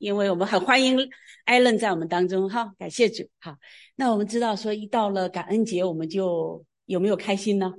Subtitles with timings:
[0.00, 0.98] 因为我们很欢迎
[1.44, 3.22] 艾伦在我们当中哈，感谢主。
[3.38, 3.58] 哈，
[3.96, 7.70] 那我们知道说一到了感恩节，我们就有没有开心呢？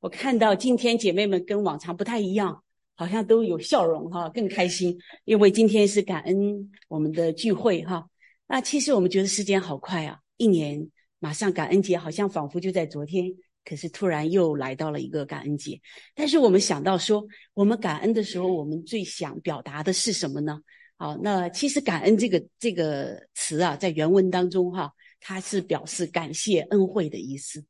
[0.00, 2.64] 我看到今天姐妹们跟往常不太一样，
[2.96, 8.08] 好像都有笑容哈，更开心，因为今天是感恩我们的聚会哈。
[8.46, 13.30] 那其实我们觉得时间好快啊，一年马上感恩节，好像仿佛就在昨天。
[13.62, 15.78] 可是突然又来到了一个感恩节，
[16.14, 20.58] 但是我们想到说，我们感恩的时候，我们最想表达的是什么呢？
[20.98, 27.64] 好，那其实感恩这个这个词啊，在原文当中哈，它是表示感谢恩惠的意思。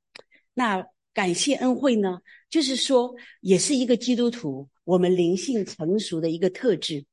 [0.55, 7.05] 那感谢恩惠呢，就是说，也是一个基督徒我们灵性成熟的一个特质。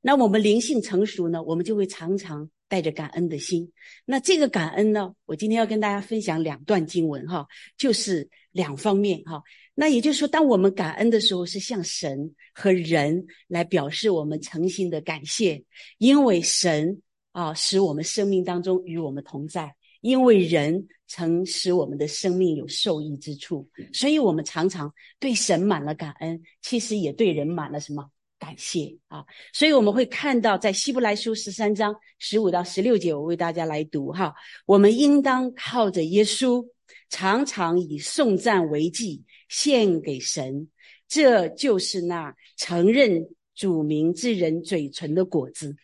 [0.00, 2.50] 那我们灵性成熟呢，我们就会常常。
[2.70, 3.72] 带着感恩的心，
[4.04, 5.12] 那这个感恩呢？
[5.26, 7.44] 我今天要跟大家分享两段经文哈，
[7.76, 9.42] 就是两方面哈。
[9.74, 15.64] 那也就是说，当我们感恩的时候，是向神和人来表示我们诚心的感谢，
[15.98, 17.02] 因为神
[17.32, 28.08] 啊使我们生命当中与我们同在，因为人曾使我们的生命有受益之处，所以我们常常对神满了感恩，其实也对人满了什么？
[28.40, 34.34] 感谢啊，所以我们会看到，在希伯来书十三章十五到十六节，我为大家来读哈。
[34.64, 36.66] 我们应当靠着耶稣，
[37.10, 40.68] 常常以颂赞为祭献给神，
[41.06, 45.76] 这就是那承认主名之人嘴唇的果子。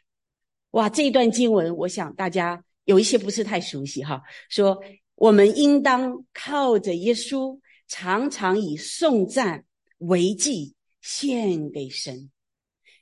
[0.71, 4.23] 哇，这一段经文，我想大家有一些不是太熟悉哈。
[4.49, 4.83] 说
[5.15, 9.67] 我们应当靠着耶稣，常常以颂赞
[9.99, 12.31] 为祭献给神。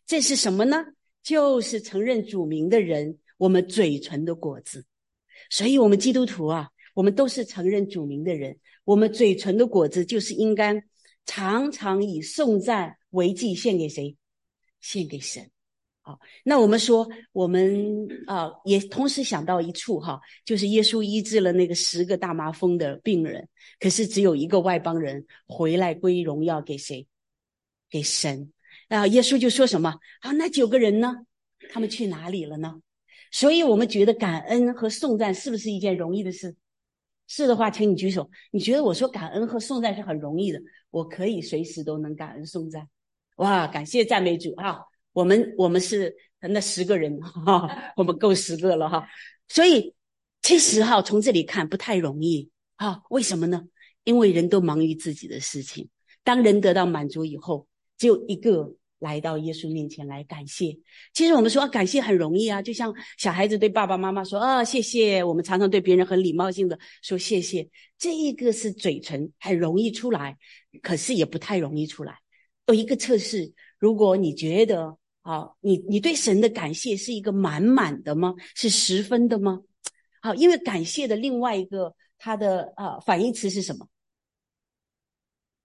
[0.06, 0.84] 这是什么呢？
[1.22, 4.84] 就是承认主名的人，我们嘴唇的果子。
[5.50, 8.58] 所以，我们基督徒啊，我们都是承认主名的人。
[8.84, 10.82] 我们嘴唇的果子，就是应该
[11.24, 14.16] 常常以颂赞为祭献给谁？
[14.80, 15.50] 献给神。
[16.02, 23.48] 好，那我们说，我们啊，也同时想到一处哈，就是耶稣医治了那个十个大麻风的病人，
[23.80, 27.06] 可是只有一个外邦人回来归荣耀给谁？
[27.88, 28.52] 给神。
[28.94, 30.32] 啊，耶稣就说什么啊？
[30.32, 31.14] 那九个人呢？
[31.72, 32.80] 他们去哪里了呢？
[33.30, 36.54] 所以，我们觉得感恩和颂赞是不是一件容易的事？
[37.26, 38.30] 是的话，请你举手。
[38.52, 40.60] 你觉得我说感恩和颂赞是很容易的？
[40.90, 42.88] 我可以随时都能感恩颂赞。
[43.36, 44.78] 哇，感谢赞美主啊！
[45.12, 49.08] 我们我们是那十个人 哈，我们够十个了哈。
[49.48, 49.94] 所以，
[50.42, 53.00] 其实哈，从这里看不太容易啊。
[53.10, 53.62] 为什么呢？
[54.04, 55.88] 因为人都忙于自己的事情。
[56.22, 57.66] 当人得到满足以后。
[57.96, 60.76] 只有一个来到耶稣面前来感谢。
[61.12, 65.22] 其实我们说感谢很容易啊，就像小孩子对爸爸妈妈说啊谢谢。
[65.22, 70.36] 我们常常对别人很礼貌性的说谢谢，这一个是嘴唇很容易出来，
[70.82, 72.18] 可是也不太容易出来。
[72.66, 78.34] 有一个测试，如果你觉得啊，你你对神的感谢是一个满满的吗？
[78.54, 79.60] 是十分的吗？
[80.22, 83.86] 好，因为感谢的另外一个它的啊反义词是什么？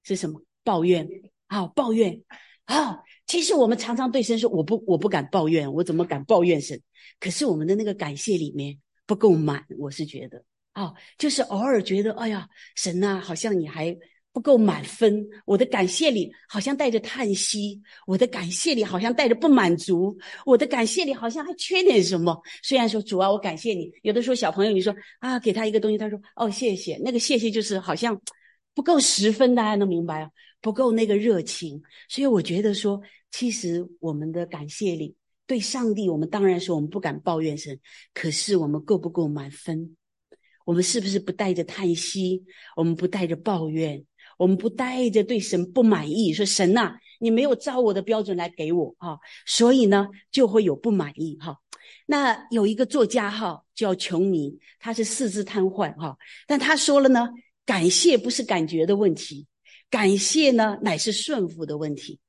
[0.03, 0.41] 是什么？
[0.63, 1.07] 抱怨。
[1.49, 2.21] 啊，抱怨
[2.65, 2.99] 啊！
[3.29, 6.81] 其实我们常常对神说：“我不，我不敢抱怨，我怎么敢抱怨神？”
[7.21, 8.75] 可是我们的那个感谢里面
[9.05, 13.95] 不够满，我是觉得啊，就是偶尔觉得，哎呀，神呐，好像你还
[14.33, 15.23] 不够满分。
[15.45, 22.35] 我的感谢里好像带着叹息，我的感谢里好像带着不满足，我的感谢里好像还缺点什么。
[22.63, 23.91] 虽然说主啊，我感谢你。
[24.01, 28.19] 有的时候小朋友你说啊，给他一个东西，他说哦谢谢，那个谢谢就是好像
[28.73, 30.29] 不够十分，大家能明白啊？
[30.61, 35.15] 不够那个热情，所以我觉得说，其实我们的感谢里
[35.47, 37.79] 对上帝，我们当然说我们不敢抱怨神，
[38.13, 39.95] 可是我们够不够满分？
[40.65, 42.43] 我们是不是不带着叹息？
[42.75, 44.05] 我们不带着抱怨？
[44.37, 46.31] 我们不带着对神不满意？
[46.31, 51.57] 说神呐，你没有照我的标准来给我啊，所以呢就会有不满意哈。
[52.05, 56.17] 那有一个作家哈叫琼尼，他是四肢瘫痪哈，
[56.47, 57.29] 但他说了呢，
[57.65, 59.47] 感谢不是感觉的问题。
[59.89, 62.19] 感谢呢，乃是顺服的问题。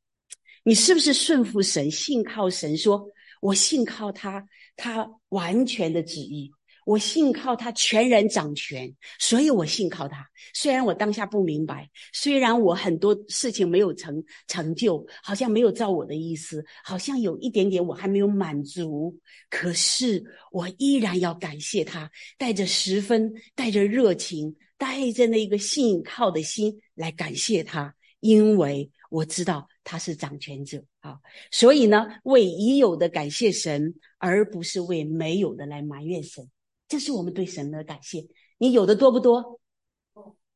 [0.65, 2.77] 你是不是顺服神，信靠神？
[2.77, 3.07] 说
[3.41, 6.51] 我信靠他，他完全的旨意，
[6.87, 10.27] 我信靠他全然掌权，所以我信靠他。
[10.55, 19.15] 虽然我当下不明白，虽然我很多事情没有成成就，好像没有照我的意思，好像有一点点我还没有满足，
[19.51, 24.57] 可是我依然要感谢他，带着十分，带着热情。
[24.81, 31.19] 带着那个信靠的心来感谢他，因为我知道他是掌权者啊，
[31.51, 36.47] 所以呢，为已有的感谢神，而不是为没有的来埋怨神。
[36.87, 38.27] 这是我们对神的感谢。
[38.59, 39.59] 你有的多不多？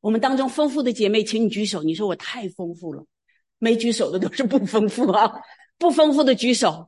[0.01, 1.81] 我们当中丰富的姐妹，请你举手。
[1.81, 3.03] 你说我太丰富了，
[3.57, 5.33] 没举手的都是不丰富啊，
[5.79, 6.87] 不丰富的举手。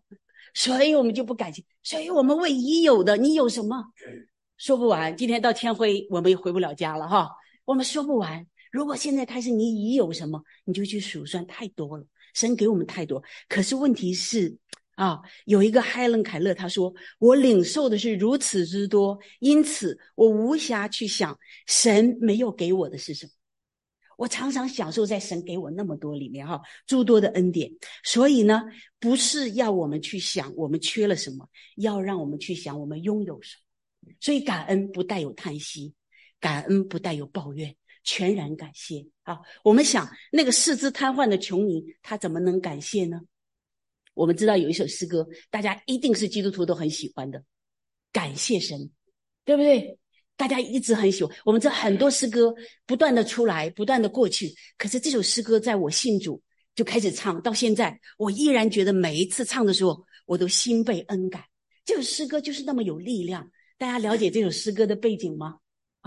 [0.54, 3.84] 所以我们就不感谢，所以我们为已有的，你有什么
[4.58, 5.18] 说不完？
[5.18, 7.30] 今天到天辉，我们也回不了家了哈，
[7.66, 8.46] 我们说不完。
[8.78, 12.06] 如果现在开始，你已有什么，你就去数算，太多了。
[12.36, 14.56] 神给我们太多，可是问题是
[14.94, 21.36] 啊，有一个海伦凯勒他说：“我领受的是如此之多，因此我无暇去想
[21.66, 23.32] 神没有给我的是什么。”
[24.16, 27.72] 我常常享受在神给我那么多里面哈，诸多的恩典。
[28.04, 28.62] 所以呢，
[29.00, 34.14] 不是要我们去想我们缺了什么，要让我们去想我们拥有什么。
[34.20, 35.96] 所以感恩不带有叹息，
[36.40, 37.76] 感恩不带有抱怨，
[38.08, 39.38] 全然感谢啊！
[39.66, 43.20] 我们想那个四肢瘫痪的穷尼，他怎么能感谢呢？
[44.14, 47.44] 我们知道有一首诗歌，大家一定是基督徒都很喜欢的，
[48.14, 48.90] 感谢神，
[49.44, 50.00] 对不对？
[50.38, 52.56] 大家一直很喜欢，我们这很多诗歌
[52.86, 54.56] 不断的出来，不断的过去。
[54.78, 56.42] 可是这首诗歌在我信主
[56.76, 61.44] 就开始唱，到现在我依然觉得每一次唱的时候，我都心被恩感。
[61.84, 63.52] 这首诗歌就是那么有力量。
[63.78, 65.58] 大家了解这首诗歌的背景吗？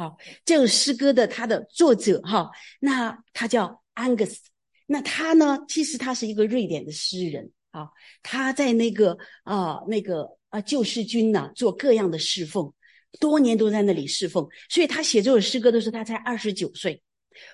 [0.01, 0.17] 好，
[0.47, 2.51] 这首诗歌的它的作者哈，
[2.81, 4.41] 那他叫安格斯。
[4.87, 7.87] 那他呢，其实他是一个瑞典的诗人啊，
[8.23, 12.73] 他在那个啊那个啊救世军呢做各样的侍奉。
[13.19, 17.03] 多年都在那里侍奉，所以他写这首诗歌的时候，他才二十九岁。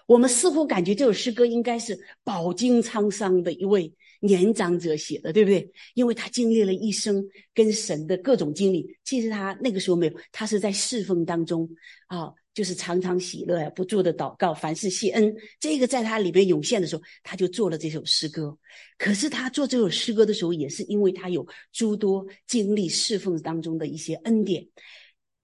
[0.07, 5.71] 我们似乎感觉这首诗歌应该是饱经沧桑的一位年长者写的，对不对？
[5.95, 7.25] 因为他经历了一生
[7.55, 8.87] 跟神的各种经历。
[9.05, 11.69] 其实他那个时候没有，他是在侍奉当中
[12.07, 15.35] 啊，就是常常喜乐呀，不住的祷告，凡事谢恩。
[15.61, 18.57] 这个在他里面涌现的时候，他就做了这首诗歌。
[18.99, 24.67] 可是他做这首诗歌的时候，也是因为他有诸多经历侍奉当中的一些恩典。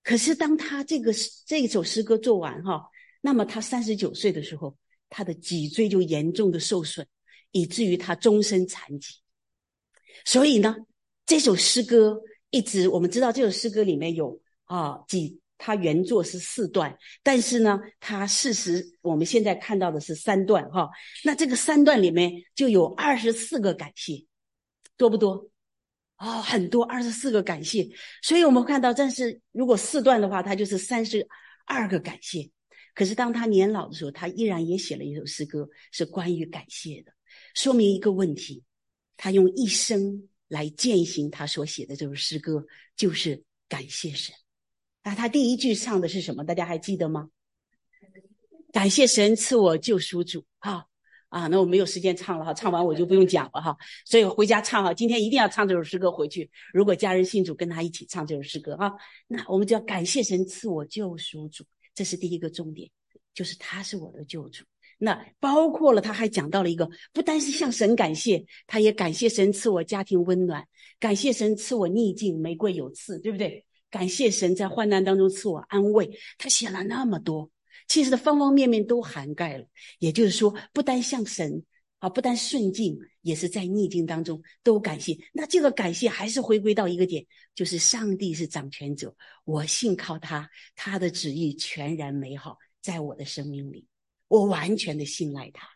[0.03, 1.13] 可是，当他这个
[1.47, 2.83] 这首诗歌做完哈，
[3.21, 4.77] 那么他三十九岁的时候，
[5.09, 7.07] 他的脊椎就严重的受损，
[7.53, 9.15] 以至于他终身残疾。
[10.25, 10.75] 所以呢，
[11.25, 12.21] 这首诗歌
[12.51, 20.91] 一直我们知道，这首诗歌里面有啊几，他原作是四段，但是呢，他事实我们现在看到的是三段哈。
[21.25, 24.27] 那这个三段里面就有二十四个感谢，
[24.97, 25.49] 多不多？
[26.19, 27.89] 哦，很多二十四个感谢，
[28.23, 31.27] 所以我们看到，但是如果四段的话，他就是三十
[31.67, 32.49] 二个感谢。
[32.95, 37.13] 可是当他年老的时候，他依然也写了一首诗歌，是关于感谢的，
[37.55, 38.63] 说明一个问题：
[39.17, 42.67] 他用一生来践行他所写的这首诗歌，
[42.97, 44.35] 就是感谢神。
[45.05, 46.45] 那他第一句唱的是什么？
[46.45, 47.29] 大家还记得吗？
[48.73, 50.87] 感谢神赐我救赎主啊！
[51.29, 54.93] 啊，那我没有时间唱了哈，唱完我就不用讲了哈，所以回家唱哈。
[54.93, 56.51] 今天一定要唱这首诗歌回去。
[56.75, 58.95] 如果家人信主，跟他一起唱这首诗歌哈。
[59.27, 61.65] 那我们就要感谢神赐我救赎主，
[61.95, 62.91] 这是第一个重点，
[63.33, 64.65] 就是他是我的救主。
[65.05, 70.65] 那包括了他还讲到了一个，不单是向神感谢，他也感谢神赐我家庭温暖，
[71.01, 73.67] 感谢神赐我逆境玫瑰有刺，对不对？
[73.91, 76.09] 感谢神在患难当中赐我安慰。
[76.39, 77.51] 他写了那么多。
[77.89, 79.67] 其实的方方面面都涵盖了，
[79.99, 81.65] 也就是说，不单向神
[81.99, 85.19] 啊，不单顺境，也是在逆境当中都感谢。
[85.33, 87.27] 那这个感谢还是回归到一个点，
[87.57, 89.13] 就是上帝是掌权者，
[89.45, 93.85] 我信靠他，他的旨意全然美好，在我的生命里，
[94.33, 95.69] 我完全的信赖他，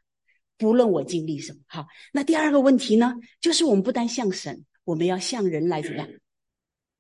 [0.57, 1.59] 不论我经历什么。
[1.67, 6.09] 好，那第二个问题呢，就是我们不单向神，我们要向人来怎么样？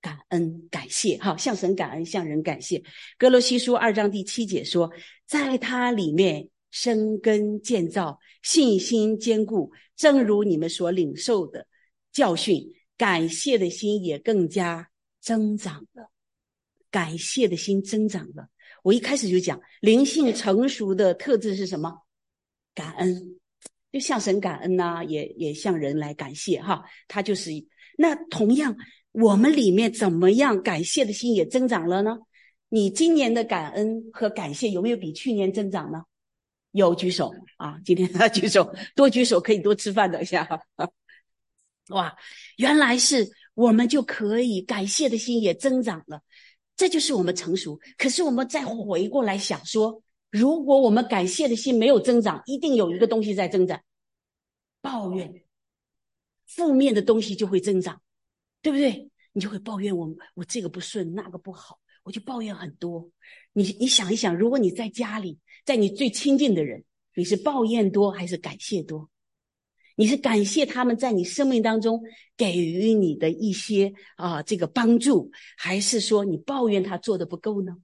[0.02, 2.82] 感恩感谢，好，向神感恩，向人感谢。
[3.16, 4.92] 哥罗西书二章第七节说，
[5.24, 11.66] 在他里面生根建造，信心坚固，正如你们所领受的
[12.12, 14.90] 教训，感谢的心也更加
[15.22, 16.12] 增长了。
[16.90, 18.50] 感谢的心增长了。
[18.86, 21.92] 我一开始就讲，灵性成熟的特质是什么？
[22.72, 23.36] 感恩，
[23.90, 27.50] 就向神感恩呐，也也向人来感谢，哈，他就是
[27.98, 28.76] 那同样。
[29.10, 30.62] 我们里面怎么样？
[30.62, 32.16] 感谢的心也增长了呢？
[32.68, 36.04] 你今年的感恩和感谢有没有比去年增长呢？
[36.70, 37.80] 有举手啊！
[37.84, 40.08] 今天他 举手，多举手可以多吃饭。
[40.12, 40.48] 等一下，
[41.88, 42.16] 哇，
[42.56, 46.20] 原来是我们就可以感谢的心也增长了，
[46.76, 47.78] 这就是我们成熟。
[47.96, 53.80] 可是我们再回过来想说，如果我们感谢的心没有增长，一定有一个东西在增长，
[54.80, 55.42] 抱怨，
[56.46, 58.00] 负面的东西就会增长。
[58.62, 59.08] 对不对？
[59.32, 63.08] 你就会抱怨我，我这个不顺，那个不好，我就抱怨很多。
[63.52, 66.82] 你你想一想，如果你在家里，在你最亲近的人，
[67.14, 69.08] 你是抱怨多还是感谢多？
[69.96, 72.02] 你是感谢他们在你生命当中
[72.36, 77.76] 给予你的一些啊这个帮助，还是说你抱怨他做的不够呢？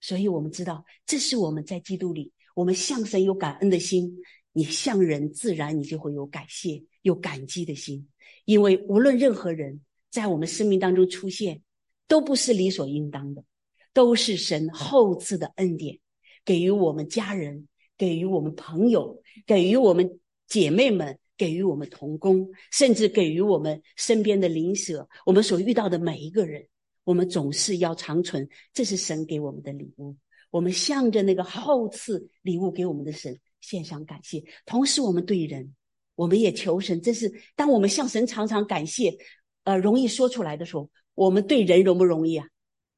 [0.00, 4.12] 所以我们知道，这是我们在基督里，我们向神有感恩的心，
[4.52, 8.08] 你向人自然你就会有感谢、有感激的心。
[8.44, 11.62] 因为无论任何人，在我们生命当中出现，
[12.08, 13.44] 都不是理所应当的，
[13.92, 16.00] 都是神厚赐的恩典，
[16.44, 20.18] 给予我们家人，给予我们朋友，给予我们
[20.52, 26.68] 姐妹们，给予我们同工，甚至给予我们身边的邻舍，我们所遇到的每一个人，
[27.04, 30.14] 我们总是要长存，这是神给我们的礼物。
[30.50, 35.74] 我们向着那个厚赐礼物给我们的神献上感谢，同时我们对人，
[36.16, 39.16] 我们也求神，这是当我们向神常常感谢。
[39.64, 42.46] 呃，容易说出来的时候，我们对人容不容易啊？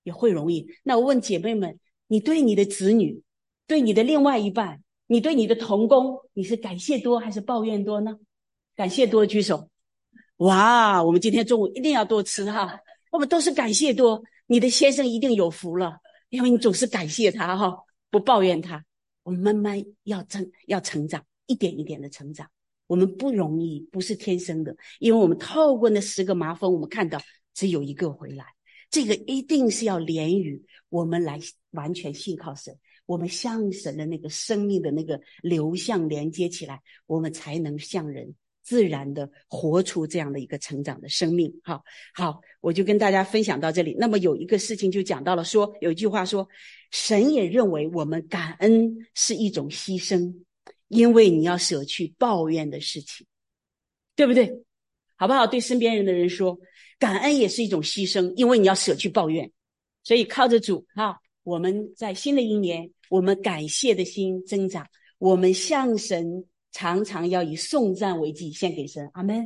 [0.03, 0.67] 也会容易。
[0.83, 3.23] 那我问姐妹们，你对你的子女，
[3.69, 8.19] 对你的另外一半，你对你的同工，你是感谢多还是抱怨多呢？
[8.75, 9.69] 感谢多举手。
[10.39, 12.79] 哇，我们今天中午一定要多吃哈。
[13.11, 15.99] 我们都是感谢多，你的先生一定有福了，
[16.31, 17.77] 因为你总是感谢他哈，
[18.11, 18.85] 不抱怨他。
[19.23, 22.49] 我们慢慢要增，要成长，一点一点的成长。
[22.87, 27.21] 我们不容易，不是天生的，因为我们透过那十个麻风，我们看到
[27.55, 28.45] 只有一个回来，
[28.91, 31.39] 这个一定是要连于我们来
[31.71, 41.53] 完全信靠神，我们向神的那个生命的那个流向连接起来，我们才能向人自然的活出这样的一个成长的生命。
[41.63, 41.83] 好，
[42.15, 43.95] 好，我就跟大家分享到这里。
[43.99, 46.49] 那么有一个事情就讲到了，说有一句话说，
[46.91, 50.35] 神也认为我们感恩是一种牺牲。
[50.89, 53.27] 因为你要舍去抱怨的事情，
[54.15, 54.63] 对不对？
[55.17, 55.45] 好不好？
[55.47, 56.57] 对身边人的人说，
[57.01, 59.51] 感恩也是一种牺牲，因为你要舍去抱怨。
[60.05, 64.85] 所以靠着主哈，我们在新的一年，我们感谢的心增长，
[65.19, 69.09] 我们向神常常要以颂赞为祭献给神。
[69.15, 69.43] 阿门。